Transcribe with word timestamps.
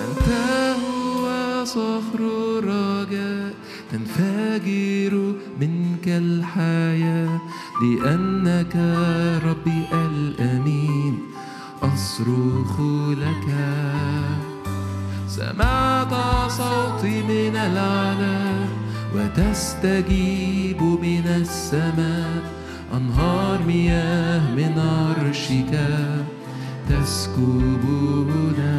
أنت 0.00 0.28
هو 0.84 1.64
صخر 1.64 2.32
تنفجر 3.92 5.34
منك 5.60 6.08
الحياة 6.08 7.40
لأنك 7.82 8.76
ربي 9.44 9.84
الأمين 9.92 11.18
أصرخ 11.82 12.80
لك 13.10 13.48
سمعت 15.28 16.14
صوتي 16.50 17.22
من 17.22 17.56
العلا 17.56 18.66
وتستجيب 19.14 20.82
من 20.82 21.26
السماء 21.26 22.52
أنهار 22.96 23.41
مياه 23.66 24.50
من 24.50 24.78
عرشك 24.78 25.72
تسكبنا 26.90 28.76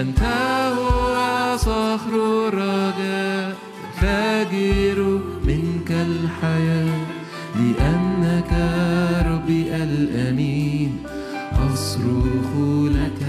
أنت 0.00 0.22
هو 0.78 1.56
صخر 1.56 2.48
الرجاء 2.48 3.56
فاجر 4.00 5.20
منك 5.44 5.90
الحياة. 5.90 7.06
لأنك 7.56 8.52
ربي 9.26 9.76
الأمين 9.76 10.98
أصرخ 11.72 12.50
لك. 12.96 13.22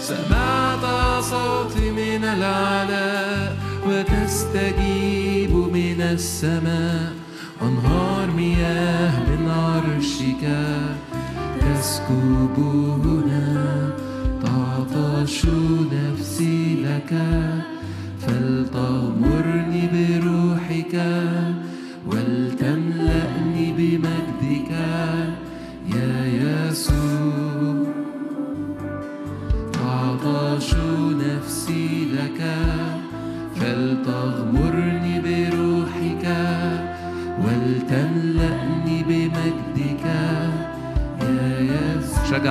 سمعت 0.00 0.84
صوتي 1.22 1.90
من 1.90 2.24
العلا 2.24 3.52
وتستجيب 3.86 5.52
من 5.54 6.00
السماء. 6.00 7.12
أنهار 7.62 8.30
مياه 8.30 9.20
من 9.20 9.48
عرشك 9.48 10.44
تسكب 11.60 12.58
هنا 13.04 13.90
تعطش 14.42 15.46
نفسي 15.92 16.76
لك 16.84 17.14
فلتغمرني 18.20 19.88
بروحك. 19.92 20.94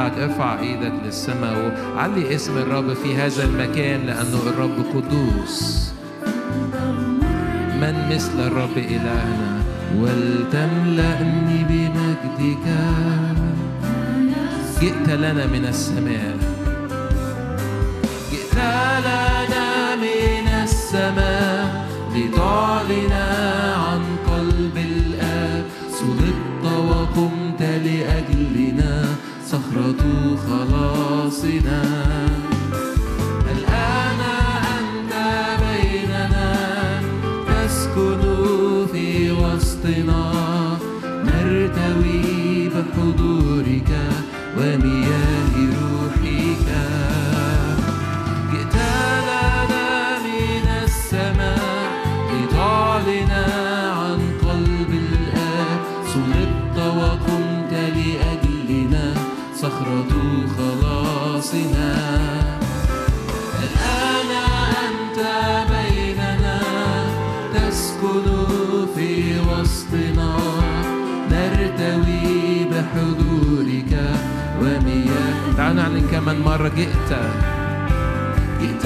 شجعك 0.08 0.30
ارفع 0.30 0.60
إيدك 0.60 0.94
للسماء 1.06 1.80
وعلي 1.96 2.36
اسم 2.36 2.58
الرب 2.58 2.94
في 2.94 3.16
هذا 3.16 3.44
المكان 3.44 4.06
لأنه 4.06 4.40
الرب 4.48 4.86
قدوس. 4.96 5.90
من 7.82 8.10
مثل 8.16 8.48
الرب 8.48 8.78
إلهنا؟ 8.78 9.62
ولتملأني 9.98 11.64
بمجدك. 11.70 12.66
جئت 14.82 15.10
لنا 15.10 15.46
من 15.46 15.66
السماء. 15.70 16.38
جئت 18.32 18.56
لنا 19.08 19.96
من 19.96 20.48
السماء. 20.64 21.88
لتعلن 22.16 23.27
night. 31.68 32.17
نعلن 75.98 76.12
كمان 76.12 76.40
مرة 76.40 76.68
جئت. 76.68 77.10
جئت 78.62 78.86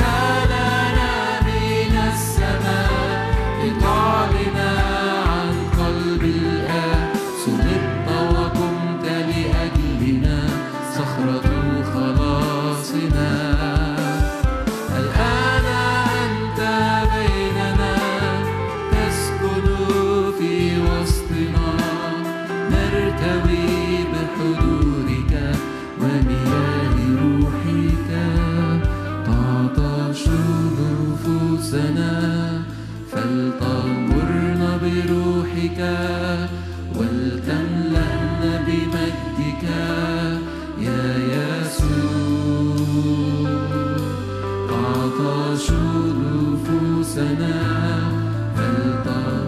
نفوسنا 31.71 32.63
فلتغمرنا 33.11 34.69
بروحك 34.83 35.79
ولتملأنا 36.95 38.51
بمجدك. 38.67 39.63
يا 40.81 41.05
يسوع 41.35 42.75
تعطش 44.69 45.67
نفوسنا 46.21 47.55
فلتغمرنا 48.55 49.40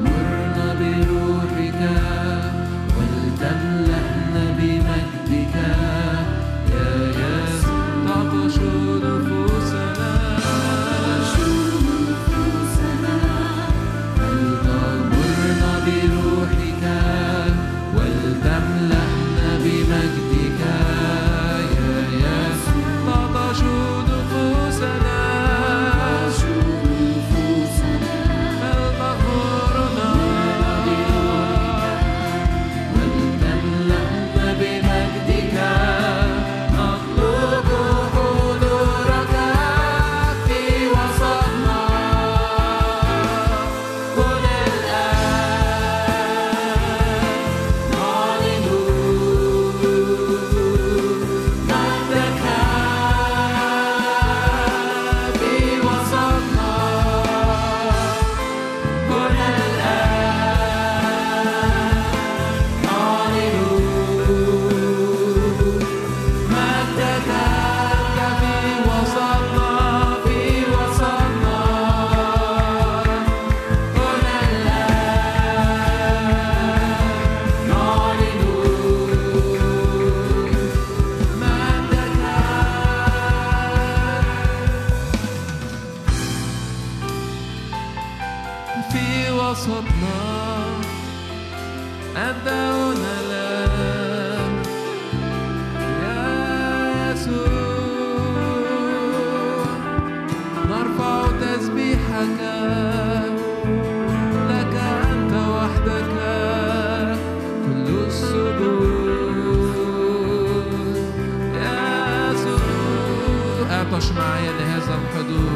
Jesus, 114.84 114.90
Amado. 114.90 115.53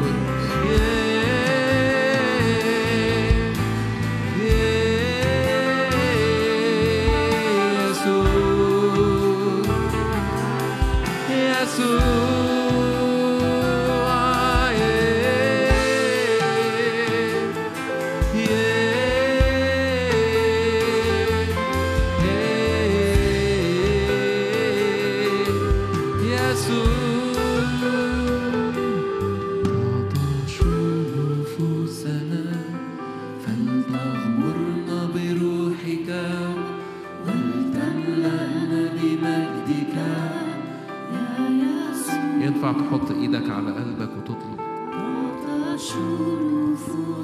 تحط 42.71 43.11
إيدك 43.11 43.49
على 43.49 43.71
قلبك 43.71 44.09
وتطلب؟ 44.17 44.59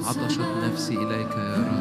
عطشت 0.06 0.40
نفسي 0.64 0.94
إليك 0.94 1.30
يا 1.30 1.54
رب. 1.56 1.73